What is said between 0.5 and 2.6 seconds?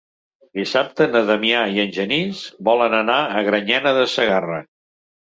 Dissabte na Damià i en Genís